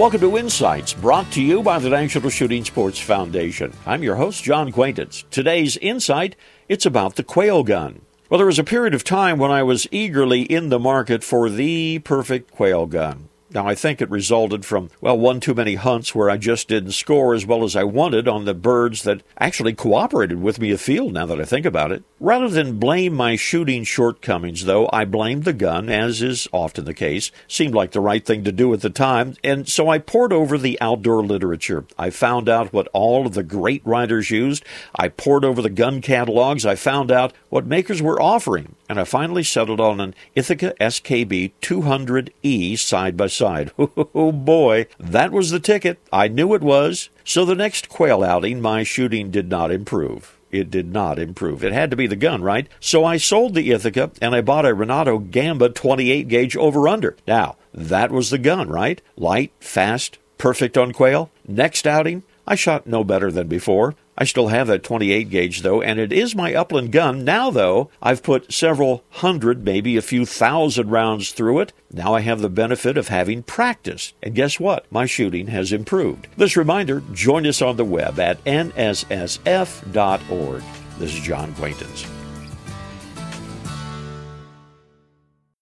Welcome 0.00 0.20
to 0.20 0.38
Insights, 0.38 0.94
brought 0.94 1.30
to 1.32 1.42
you 1.42 1.62
by 1.62 1.78
the 1.78 1.90
National 1.90 2.30
Shooting 2.30 2.64
Sports 2.64 2.98
Foundation. 2.98 3.74
I'm 3.84 4.02
your 4.02 4.16
host, 4.16 4.42
John 4.42 4.72
Quaintance. 4.72 5.26
Today's 5.30 5.76
Insight, 5.76 6.36
it's 6.70 6.86
about 6.86 7.16
the 7.16 7.22
quail 7.22 7.62
gun. 7.62 8.00
Well, 8.30 8.38
there 8.38 8.46
was 8.46 8.58
a 8.58 8.64
period 8.64 8.94
of 8.94 9.04
time 9.04 9.38
when 9.38 9.50
I 9.50 9.62
was 9.62 9.86
eagerly 9.90 10.44
in 10.44 10.70
the 10.70 10.78
market 10.78 11.22
for 11.22 11.50
the 11.50 11.98
perfect 11.98 12.50
quail 12.50 12.86
gun. 12.86 13.28
Now, 13.52 13.66
I 13.66 13.74
think 13.74 14.00
it 14.00 14.08
resulted 14.10 14.64
from, 14.64 14.90
well, 15.00 15.18
one 15.18 15.40
too 15.40 15.54
many 15.54 15.74
hunts 15.74 16.14
where 16.14 16.30
I 16.30 16.36
just 16.36 16.68
didn't 16.68 16.92
score 16.92 17.34
as 17.34 17.44
well 17.44 17.64
as 17.64 17.74
I 17.74 17.82
wanted 17.82 18.28
on 18.28 18.44
the 18.44 18.54
birds 18.54 19.02
that 19.02 19.22
actually 19.38 19.72
cooperated 19.74 20.40
with 20.40 20.60
me 20.60 20.70
afield 20.70 21.12
now 21.14 21.26
that 21.26 21.40
I 21.40 21.44
think 21.44 21.66
about 21.66 21.90
it. 21.90 22.04
Rather 22.20 22.48
than 22.48 22.78
blame 22.78 23.12
my 23.12 23.34
shooting 23.34 23.82
shortcomings, 23.82 24.66
though, 24.66 24.88
I 24.92 25.04
blamed 25.04 25.44
the 25.44 25.52
gun, 25.52 25.88
as 25.88 26.22
is 26.22 26.46
often 26.52 26.84
the 26.84 26.94
case. 26.94 27.32
Seemed 27.48 27.74
like 27.74 27.90
the 27.90 28.00
right 28.00 28.24
thing 28.24 28.44
to 28.44 28.52
do 28.52 28.72
at 28.72 28.82
the 28.82 28.90
time, 28.90 29.34
and 29.42 29.68
so 29.68 29.88
I 29.88 29.98
pored 29.98 30.32
over 30.32 30.56
the 30.56 30.80
outdoor 30.80 31.24
literature. 31.24 31.86
I 31.98 32.10
found 32.10 32.48
out 32.48 32.72
what 32.72 32.88
all 32.92 33.26
of 33.26 33.34
the 33.34 33.42
great 33.42 33.82
writers 33.84 34.30
used. 34.30 34.64
I 34.94 35.08
pored 35.08 35.44
over 35.44 35.60
the 35.60 35.70
gun 35.70 36.00
catalogs. 36.02 36.64
I 36.64 36.76
found 36.76 37.10
out 37.10 37.32
what 37.48 37.66
makers 37.66 38.00
were 38.00 38.20
offering, 38.22 38.76
and 38.90 38.98
I 38.98 39.04
finally 39.04 39.44
settled 39.44 39.80
on 39.80 40.00
an 40.00 40.16
Ithaca 40.34 40.74
SKB 40.80 41.52
200E 41.62 42.76
side 42.76 43.16
by 43.16 43.28
side. 43.28 43.70
Oh 44.12 44.32
boy, 44.32 44.86
that 44.98 45.30
was 45.30 45.50
the 45.50 45.60
ticket. 45.60 45.98
I 46.12 46.26
knew 46.26 46.54
it 46.54 46.62
was. 46.62 47.08
So 47.22 47.44
the 47.44 47.54
next 47.54 47.88
quail 47.88 48.24
outing, 48.24 48.60
my 48.60 48.82
shooting 48.82 49.30
did 49.30 49.48
not 49.48 49.70
improve. 49.70 50.36
It 50.50 50.70
did 50.70 50.92
not 50.92 51.18
improve. 51.18 51.62
It 51.62 51.72
had 51.72 51.90
to 51.90 51.96
be 51.96 52.08
the 52.08 52.16
gun, 52.16 52.42
right? 52.42 52.68
So 52.80 53.04
I 53.04 53.16
sold 53.16 53.54
the 53.54 53.70
Ithaca 53.70 54.10
and 54.20 54.34
I 54.34 54.40
bought 54.40 54.66
a 54.66 54.74
Renato 54.74 55.18
Gamba 55.18 55.68
28 55.68 56.26
gauge 56.26 56.56
over 56.56 56.88
under. 56.88 57.16
Now, 57.28 57.56
that 57.72 58.10
was 58.10 58.30
the 58.30 58.38
gun, 58.38 58.68
right? 58.68 59.00
Light, 59.16 59.52
fast, 59.60 60.18
perfect 60.38 60.76
on 60.76 60.92
quail. 60.92 61.30
Next 61.46 61.86
outing, 61.86 62.24
I 62.46 62.54
shot 62.54 62.86
no 62.86 63.04
better 63.04 63.30
than 63.30 63.48
before. 63.48 63.94
I 64.18 64.24
still 64.24 64.48
have 64.48 64.66
that 64.66 64.82
28 64.82 65.30
gauge 65.30 65.62
though, 65.62 65.80
and 65.80 65.98
it 65.98 66.12
is 66.12 66.34
my 66.34 66.54
upland 66.54 66.92
gun. 66.92 67.24
Now 67.24 67.50
though, 67.50 67.90
I've 68.02 68.22
put 68.22 68.52
several 68.52 69.02
hundred, 69.10 69.64
maybe 69.64 69.96
a 69.96 70.02
few 70.02 70.26
thousand 70.26 70.90
rounds 70.90 71.32
through 71.32 71.60
it. 71.60 71.72
Now 71.90 72.14
I 72.14 72.20
have 72.20 72.42
the 72.42 72.50
benefit 72.50 72.98
of 72.98 73.08
having 73.08 73.42
practice. 73.42 74.12
And 74.22 74.34
guess 74.34 74.60
what? 74.60 74.84
My 74.92 75.06
shooting 75.06 75.46
has 75.46 75.72
improved. 75.72 76.26
This 76.36 76.56
reminder, 76.56 77.02
join 77.14 77.46
us 77.46 77.62
on 77.62 77.76
the 77.76 77.84
web 77.84 78.20
at 78.20 78.44
nssf.org. 78.44 79.42
This 80.98 81.14
is 81.14 81.20
John 81.20 81.54
Quaintance. 81.54 82.19